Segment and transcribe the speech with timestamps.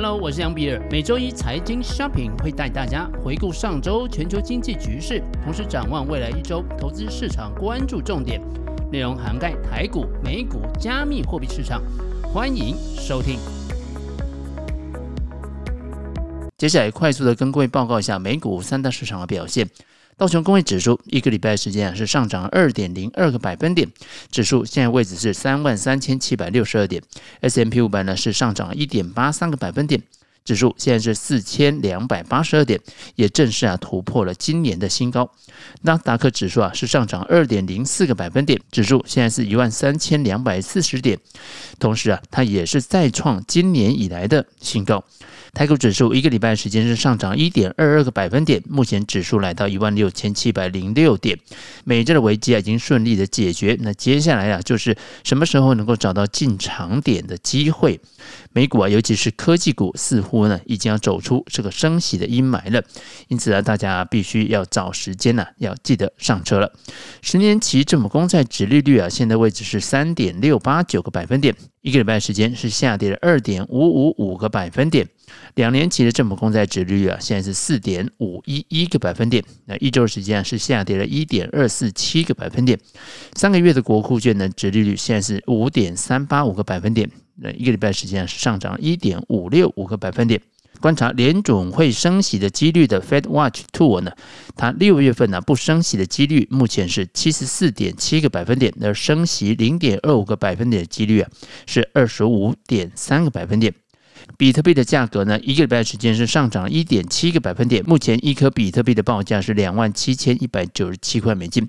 [0.00, 0.80] Hello，我是杨比尔。
[0.88, 8.40] 每周一财经 Shopping 会带大家回顾上周全球经济局势，同时展望未来一周投资市场关注重点，
[8.92, 11.82] 内容涵盖台股、美股、加密货币市场。
[12.32, 13.40] 欢迎收听。
[16.58, 19.68] 接下来快速的跟各位报告一下美股三大市场的表现。
[20.18, 23.88] 道琼工业指数一个礼拜时间啊是上涨二点零二个百分点，
[24.32, 27.00] 指数现在位置是三万三千七百六十二点。
[27.40, 30.02] S M P 五百呢是上涨一点八三个百分点，
[30.44, 32.80] 指数现在是四千两百八十二点，
[33.14, 35.30] 也正式啊突破了今年的新高。
[35.82, 41.16] 纳斯达克指数啊是上涨二点零四个百分点，指数现在是一万三千两百四十点，
[41.78, 45.04] 同时啊它也是再创今年以来的新高。
[45.52, 51.38] 台股指数一个礼拜时间是上涨一点二二个百分点，目前指数来到一万六千七百零六点。
[51.84, 58.00] 美债的危机啊已经顺利的解决，那接下来啊就是什么时候能够找到进场点的机会？
[58.52, 62.82] 美股啊，尤其是科技股，似乎呢已经要走出这个升息的阴霾了。
[63.28, 66.72] 因此啊，大家必须要找时间呢，要记得上车了。
[67.22, 75.08] 十年期政府公债殖利率啊，现在位置是三点六八九个百分点，一个礼拜时间是下跌了二点五五五个百分点。
[75.54, 82.78] 两年期的政府公债殖利率啊，现在是四点五一一个百分点，那一周时间是下跌了一点二四七个百分点。
[83.34, 90.40] 三个月的国库券呢殖利率现在是五点三八五个百分点，那一个礼拜时间是上涨一点五六五个百分点。
[90.80, 94.12] 观察联准会升息的几率的 Fed Watch Tool 呢，
[94.54, 101.28] 它六月份呢不升息的几率目前是七十四点七个百分点，而升息零点二五个百分点的几率啊
[101.66, 103.74] 是二十五点三个百分点。
[104.36, 111.68] 比特币的价格呢，一个礼拜时间是上涨一点七个百分点，目前一颗比特币的报价是两万七千一百九十七块美金。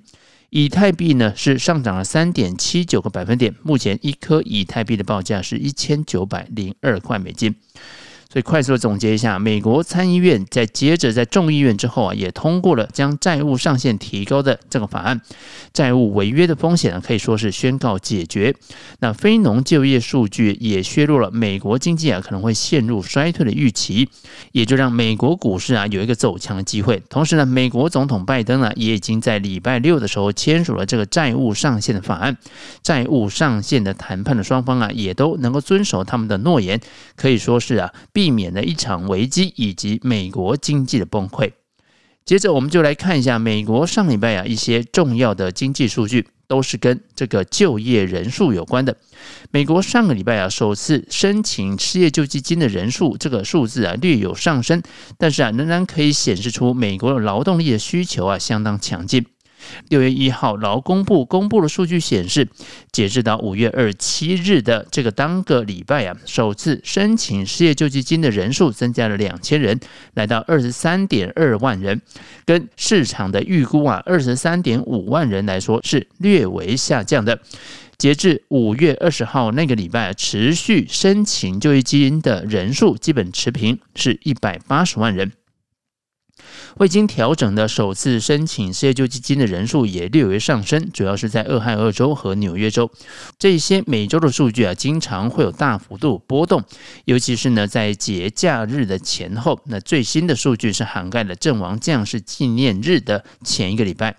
[0.52, 7.56] 以太币呢是上涨了三点七九个百分点，目前一颗以太币的报价是一千九百零二块美金。
[8.32, 15.20] 所以快速的总结一下，美国参议院在接着在众议院之后啊，也通过了将债务上限提高的这个法案，
[15.74, 18.54] 债务违约的风险呢可以说是宣告解决。
[19.00, 24.08] 那非农就业数据也削弱了美国经济啊可能会陷入衰退的预期，
[24.52, 27.02] 也就让美国股市啊有一个走强的机会。
[27.10, 32.38] 同时呢，美国总统拜登呢也已经在礼拜六的时候签署了这个债务上限的法案，
[32.84, 36.80] 债务上限的谈判的双方啊也都能够遵守他们的诺言，
[37.16, 37.92] 可以说是啊。
[38.20, 41.54] 避免了一场危机以及美国经济的崩溃。
[42.26, 48.98] 接着，我们就来看一下美国上礼拜啊一些重要的经济数据，都是跟这个就业人数有关的。
[49.52, 54.84] 美国上个礼拜啊首次申请失业救济金的人数，这个数字啊略有上升，
[55.18, 59.26] 但是啊仍然可以显示出美国的劳动力的需求啊相当强劲。
[59.90, 62.48] 六月一号，劳工部公布的数据显示，
[62.92, 69.80] 截至到五月二十七日的这个当个礼拜啊，首次申请失业救济金的人数增加了两千人，
[70.14, 72.02] 来到二十三点二万人，
[72.46, 77.40] 跟市场的预估啊二十三点五万人来说是略微下降的。
[77.98, 85.34] 截至五月二十号那个礼拜，持续申请救济金的人数基本持平，是一百八十万人。
[86.78, 92.90] 未经调整的首次申请失业救济金的人数也略微上升，主要是在俄亥俄州和纽约州。
[93.38, 96.64] 这些每周的数据啊，经常会有大幅度波动，
[97.06, 99.60] 尤其是呢在节假日的前后。
[99.66, 104.16] 那最新的数据是涵盖了阵亡将士纪念日的前一个礼拜。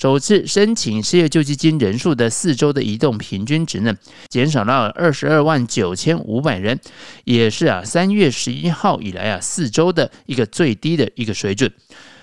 [0.00, 3.94] 首次申请失业救济金人数的四周的移动平均值呢，
[4.30, 6.80] 减少到二十二万九千五百人，
[7.24, 11.70] 也是啊三月十一号以来啊四周的一个最低的一个水准。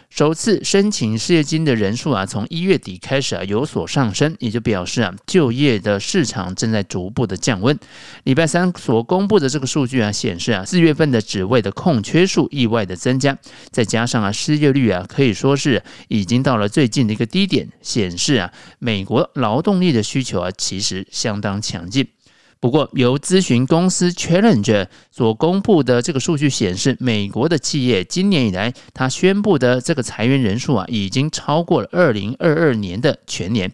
[0.10, 7.78] 首次申请失业金的人数啊，从一月底开始啊有所上升，也就表示啊就业的市场正在逐步的降温。
[8.24, 13.38] 礼拜三所公布的这个数据啊显示啊四月份的职位的空缺数意外的增加，
[13.70, 22.08] 再加上啊失业率啊可以说是已经到了最近的一个低点，显示啊美国劳动力的需求啊其实相当强劲。
[22.60, 33.72] 不过，由咨询公司 Challenger 所公布的这个数据显示，美国的企业今年以来，它宣布的这个裁员人数啊，已经超过了二零二二年的全年。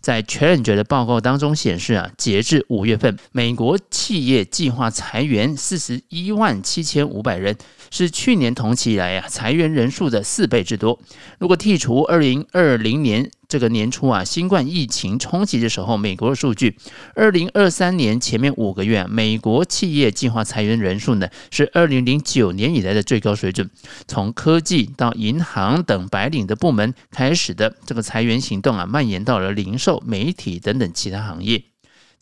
[0.00, 7.56] 在 Challenger 的报告当中显示啊，截至五月份，美国企业计划裁员四十一万七千五百人，
[7.94, 10.98] 是去年同期以来啊裁员人数的四倍之多。
[11.38, 16.76] 如果剔除二零二零年这个年初啊新冠疫情冲击的时候，美国的数据，
[17.14, 23.70] 二零二三年前面五个月啊，美国企业计划裁员人数呢是二零零九年以来的最高水准。
[24.08, 30.02] 从科技到银行等白领的部门开始的这个裁员行动啊，蔓延到了零售。
[30.06, 31.64] 媒体等等其他行业，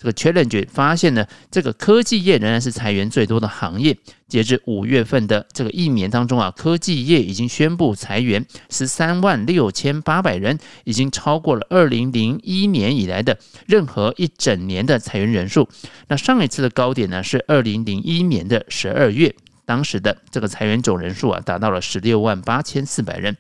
[0.03, 3.97] 这个 Challenge 发现呢，这个科技业仍然是裁员最多的行业。
[4.27, 13.39] 截至五月份的这个一年当中啊，科技业已经宣布裁员十三万六千八百人，已经超过了二零零一年以来的
[13.69, 15.69] 任何一整年的裁员人数。
[16.09, 19.33] 那上一次的高点呢，是二零零一年的十二月，
[19.65, 23.37] 当时的这个裁员总人数啊，达到了十六万八千四百人。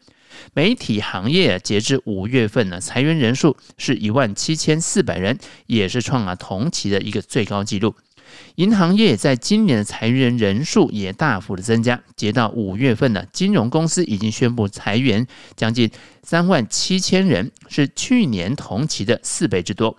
[0.54, 7.94] 媒体行业截至五月份呢，裁员人数是一万七千四百人，也是创了同期的一个最高纪录。
[8.54, 15.90] 银行业在今年的裁员人数也大幅的增加，截到五月份呢，金融公司已经宣布裁员将近
[16.22, 19.98] 三万七千人，是去年同期的四倍之多。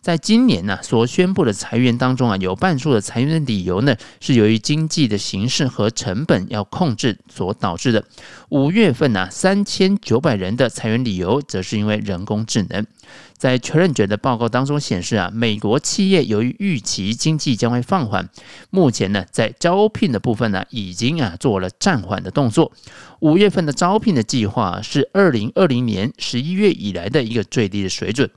[0.00, 8.04] 在今年呢，所宣布的裁员当中啊，有半数的裁员的理由呢，是由于经济的形势和成本要控制所导致的。
[8.48, 12.86] 五月份呢，三千九百人的裁员理由，则是因为人工智能。
[13.36, 18.28] 在 Challenger 的报告当中显示啊，美国企业由于预期经济将会放缓，
[18.70, 22.72] 目前呢，在招聘的部分呢，已经啊做了暂缓的动作。
[23.20, 28.28] 五月份的招聘的计划是二零二零年十一月以来的一个最低的水准。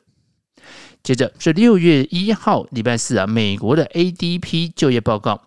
[1.04, 5.42] 接着是六月一号，礼拜四啊，美国的 ADP 就业报告。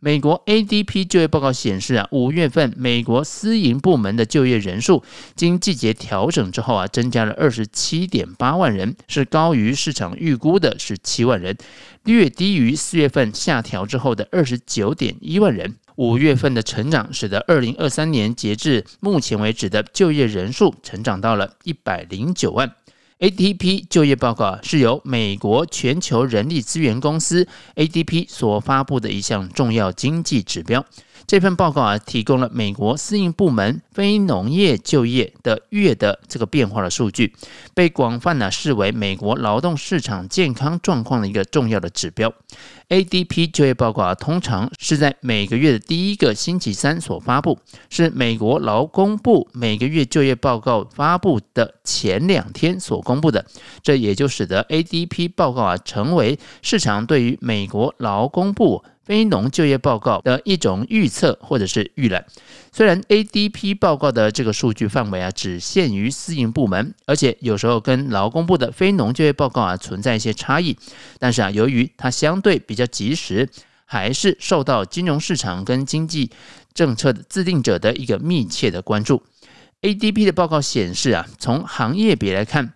[0.00, 5.02] 美国 ADP 就业报告显示啊，五月份美国私营部门的就业人数
[5.34, 11.56] 经季节调整之后啊，增加了二十七点八万人，是高于市场预估的十七万人，
[12.02, 15.76] 略低于四月份下调之后的二十九点一万人。
[15.96, 22.74] 五月份的成长使得二零二三年截至目前为止的就业人数成长到了一百零九万。
[23.20, 27.46] ADP 就业报告是由美国全球人力资源公司
[27.76, 30.84] ADP 所发布的一项重要经济指标。
[31.26, 37.34] 这份报告啊，提供了美国私营部门非农业就业的月的这个变化的数据，
[37.72, 42.30] 被广泛呢视为美国劳动市场健康状况的一个重要的指标。
[42.88, 47.58] ADP 就业报告啊，通常是在每个月的第一个星期三所发布，
[47.90, 53.44] 是美国劳工部每个月就业报告发布的前两天所公布的。
[53.82, 58.84] 这也就使得 ADP 报告啊，成为市场对于美国劳工部。
[59.04, 62.24] 非农就业报告的一种预测或者是预览，
[62.72, 70.76] 虽然 ADP 报告的这个数据范围啊只限于私营部门，而且有时候跟劳工部的非农就业报告啊存在一些差异，
[71.18, 73.48] 但是啊由于它相对比较及时，
[73.84, 76.30] 还是受到金融市场跟经济
[76.72, 79.22] 政策的制定者的一个密切的关注。
[79.82, 82.72] ADP 的报告显示啊，从行业比来看。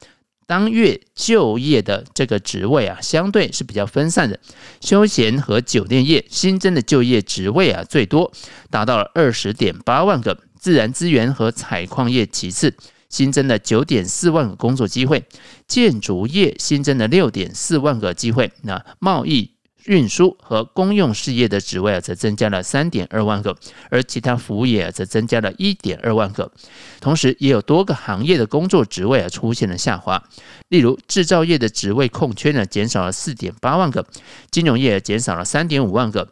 [0.49, 4.41] 当月就业的这个职位啊，相对是比较分散的。
[4.81, 8.33] 休闲和酒店业新增的就业职位啊最多，
[8.71, 12.75] 达到了二十点八万个；自然资源和采矿业其次，
[13.11, 15.21] 新增了九点四万个工作机会；
[15.67, 18.51] 建筑业新增了六点四万个机会。
[18.63, 19.58] 那贸易。
[19.89, 23.57] 运输和公用事业的职位啊，则增加了三点二万个，
[23.91, 26.53] 而其他服务业，则增加了一点二万个。
[27.01, 30.23] 同时，也有多个行业的工作职位啊出现了下滑，
[30.69, 34.03] 例如制造业的职位空缺呢，减少了四点八万个；
[34.51, 36.27] 金融业减少了三点五万个；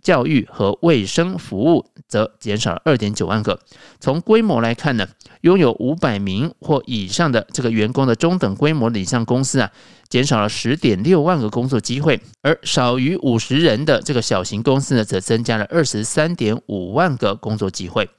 [0.00, 3.58] 教育和卫生服务则减少了二点九万个。
[3.98, 5.08] 从规模来看呢，
[5.40, 9.72] 拥有五百名或以上的这个员工的中等规模的以上公司啊。
[10.10, 18.10] 减少了十点六万个工作机会，而少于五十人的这个小型公司呢，则增加了二十三点五万个工作机会。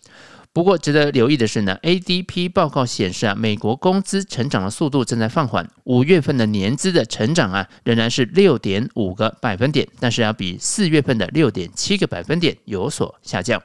[0.53, 13.61] 不过，值得留意的是呢，ADP 报告显示啊，美国工资成长的速度正在放缓，五月份的年资的成长啊，仍然是六点五个百分点，但是要比四月份的六点七个百分点有所下降。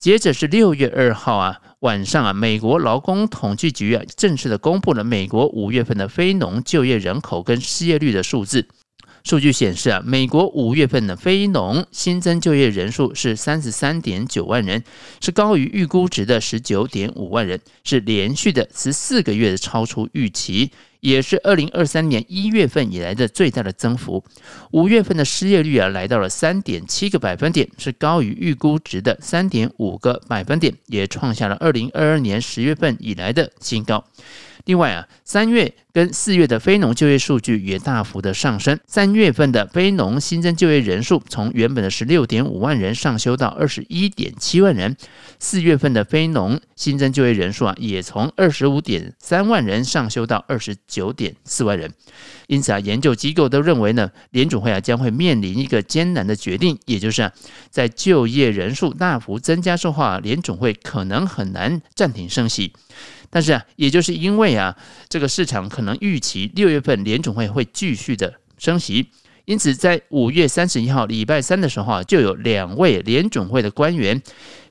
[0.00, 8.68] 接着是六月二号啊晚上啊，美国劳工统计局啊正式的公布了美国五月份的非农就业人口跟失业率的数字。
[9.24, 14.84] 数据显示啊，美国五月份的非农新增就业人数是三十三点九万人，
[15.20, 20.70] 是高于预估值的十九点五万人，是连续的十四个月的超出预期。
[21.00, 24.24] 也是二零二三年一月份以来的最大的增幅。
[24.72, 34.04] 五月份的失业率啊，来到了三点七个百分点，是高于预估值的三点五个百分点，也创下了二零二二年十月份以来的新高。
[34.68, 38.78] 另外啊，三月跟四月的非农就业数据也大幅的上升。
[38.86, 44.94] 三月份的非农新增就业人数从原本的十六点五万人上修到二十一点七万人。
[45.38, 51.90] 四月份的非农新增就业人数啊，也从二十五点三万人上修到二十九点四万人。
[52.46, 57.32] 因此啊，研究机构都认为呢，联准会啊将会面临一个艰难的决定，也就是啊，
[57.70, 62.74] 在就业人数大幅增加之后啊，联总会可能很难暂停升息。
[63.30, 64.76] 但是啊，也就是因为啊，
[65.08, 69.10] 这个市场可能预期六月份联总会会继续的升息。
[69.44, 74.22] 因此，在五月三十一号礼拜三的时候啊，就有两位联总会的官员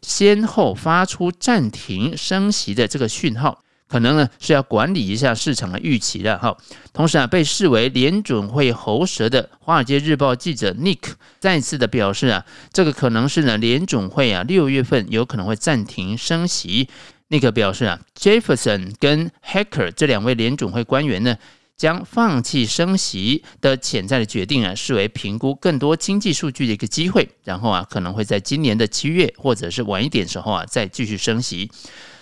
[0.04, 6.56] 先后发出暂停升息的这个讯号，可能呢是要管理一下市场的预期的哈。
[6.94, 16.88] 同时啊，被视为联准会喉舌的《华尔街日报》记者 Nick 再次的表示啊，这个可能是呢联准会啊六月份有可能会暂停升息。
[17.30, 21.38] Nick 表示啊，Jefferson 跟 Hacker 这两位联准会官员呢。
[21.78, 31.70] 将放弃升息的潜在的决定啊，视为评估更多经济数据的一个机会，然后啊，可能会在今年的七月或者是晚一点时候啊，再继续升息。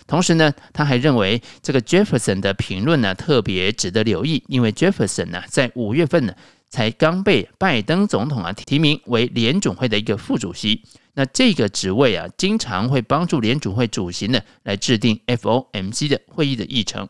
[0.07, 6.33] 同时呢，他还认为这个 Jefferson 的评论呢，特别值得留意，因为 Jefferson 呢，在五月份呢，
[6.67, 10.83] 才刚被拜登总统啊提名为联总会的一个副主席。
[11.15, 17.07] 那这个职位啊，经常会帮助联准会主席呢，来制定 FOMC 的会议的议程。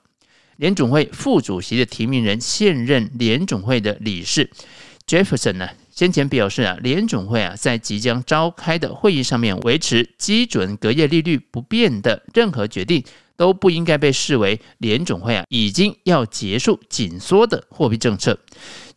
[0.58, 4.50] 联准会副主席的提名人，现任联准会的理事
[5.06, 13.04] Jefferson 呢，先前表示啊，联准会啊在即将召开的会议上面维持基准隔夜利率不变的任何决定，
[13.36, 18.40] 都不应该被视为联准会啊已经要结束紧缩的货币政策。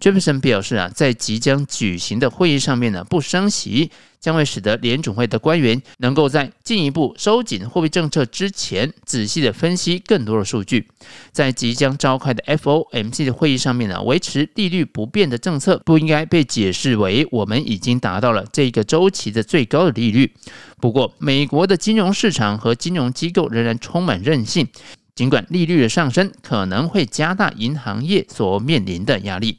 [0.00, 3.90] Jefferson 表示啊，在即将举行的会议上面呢，不升息。
[4.20, 10.88] 将会使得联准会的官员能够在进一步收紧货币政策之前，仔细的分析更多的数据。
[11.32, 20.34] 在即将召开的 FOMC 的会议上面呢，维持利率不变的政策不应该被解释为我们已经达到了这个周期的最高的利率。
[20.80, 24.66] 不过，美国的金融市场和金融机构仍然充满韧性，
[25.14, 29.58] 尽管利率的上升可能会加大银行业所面临的压力。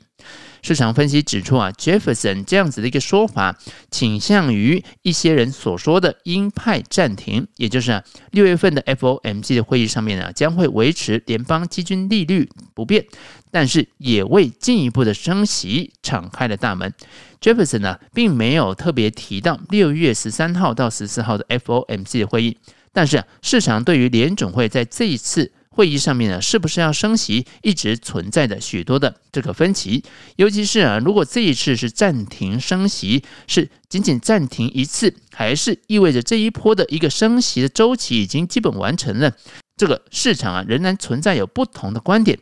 [0.61, 3.57] 市场分析指出啊，Jefferson 这样子的一个说法，
[3.89, 13.05] 倾向于一些人所说的鹰派暂停，也就是啊，六月份的 FOMC 的会议上面呢，将会维持联邦基金利率不变，
[13.51, 16.93] 但是也为进一步的升息敞开了大门。
[17.41, 22.57] Jefferson 呢，并没有特别提到六月十三号到十四号的 FOMC 的会议，
[22.91, 25.53] 但是啊，市场对于联准会在这一次。
[25.69, 30.03] 会议上面呢，是不是要升息，一直存在的许多的这个分歧。
[30.35, 39.33] 尤其是啊，如果这一次是暂停升息，是仅仅暂停一次，还是意味着这一波的一个升息的周期已经基本完成了？
[39.77, 42.37] 这个市场啊，仍然存在有不同的观点。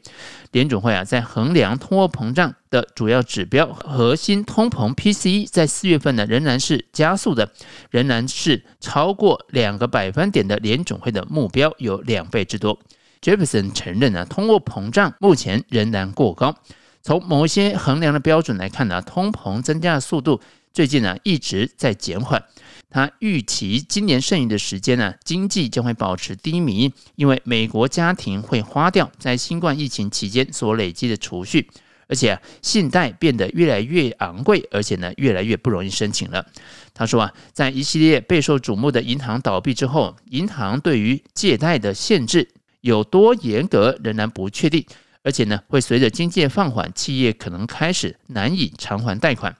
[0.52, 7.52] 联准会啊，在衡量通货膨胀的主要指标核心通膨 PCE，在四月份呢，仍然是加速的，
[7.92, 12.80] 仍然是超过两个百分点的联准会的目标有两倍之多。
[13.22, 16.56] Jefferson 承认呢，通货膨胀目前仍然过高。
[17.02, 20.42] 从某些衡量的标准来看呢，通膨增加的速度
[20.74, 22.44] 最近呢一直在减缓。
[22.90, 31.70] 他预期今年剩余的时间呢，经济将会保持低迷，因为美国家庭会花掉在新冠疫情期间所累积的储蓄，
[32.08, 36.46] 而且，信贷变得越来越昂贵，而且呢，越来越不容易申请了。
[36.94, 42.50] 他说啊，在一系列备受瞩目的银行倒闭之后，银行对于借贷的限制。
[42.88, 44.86] 有多严格仍然不确定，
[45.22, 49.54] 而且呢，会随着经济放缓，企业可能开始难以偿还贷款。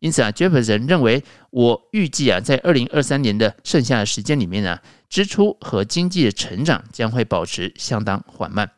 [0.00, 8.68] 因此啊，Jefferson 认为，我预计啊，在二零二三年的剩下的时间里面呢，支出和经济的成长将会保持相当缓慢。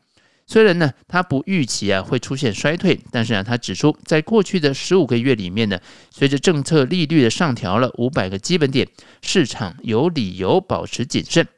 [0.47, 8.87] 虽然呢，他不预期啊会出现衰退，但是啊，他指出，在过去的十五个月里面呢，随着政策利率的上调了五百个基本点，
[9.23, 11.49] 市场有理由保持谨慎。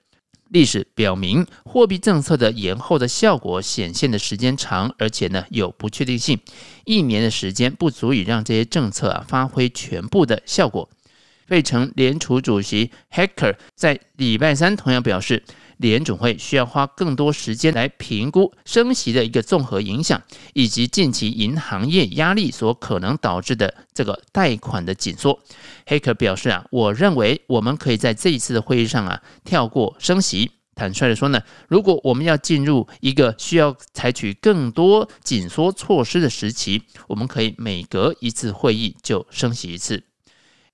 [0.51, 6.39] 历史表明，货币政策的延后的效果显现的时间长，而且呢有不确定性。
[6.85, 10.89] 一年的时间不足以让这些政策啊发挥全部的效果。
[11.47, 15.43] 费城联储主席 Hacker 在礼拜三同样表示，
[15.79, 25.41] 联准会需要花更多时间来评估升息的一个综合影响，以及近期银行业压力所可能导致的这个贷款的紧缩。
[25.87, 30.51] 黑客表示啊，我认为我们可以在这一次的会议上啊跳过升息。
[30.75, 40.08] 坦率的说呢，如果我们要进入一个需要采取更多紧缩措施的时期，我们可以每隔一次会议就升息一次。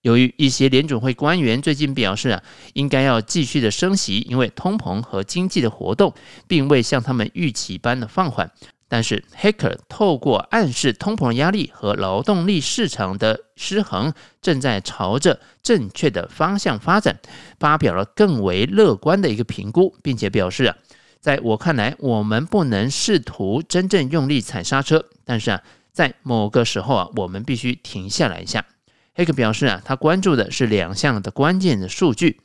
[0.04, 2.42] 由于一些联准会官员最近表示啊，
[2.74, 6.12] 应该要继续的升息，因为通膨和经济的活动
[6.46, 8.50] 并未像他们预期般的放缓。
[8.86, 17.18] 但是，Hacker 透过暗示通膨压力和劳动力市场的失衡正在朝着正确的方向发展，
[17.58, 20.76] 发表了更为乐观的一个评估，并且表示啊，
[21.18, 28.66] 在我看来，我们不能试图真正用力踩刹车，但是啊，在某个时候啊，我们必须停下来一下。
[29.14, 32.40] 黑克表示啊，他关注的是两项的关键的数据。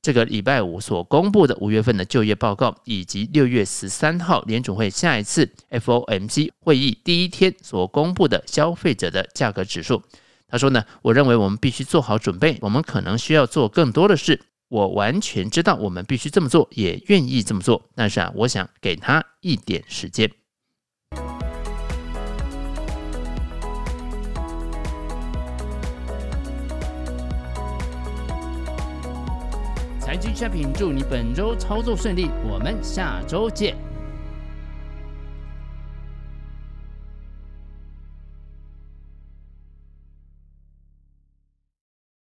[0.00, 10.02] 这个礼拜五所公布的五月份的就业报告，以及六月十三号联准会下一次 FOMC 会议第一天所公布的消费者的价格指数。
[10.48, 14.40] 他说呢，我认为我们必须做好准备，我们可能需要做更多的事。
[14.68, 17.82] 我完全知道我们必须这么做，也愿意这么做。
[17.94, 20.30] 但是啊，我想给他一点时间。
[30.18, 33.76] G shopping 祝你本周操作顺利，我们下周见。